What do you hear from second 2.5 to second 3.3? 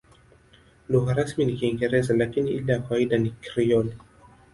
ile ya kawaida ni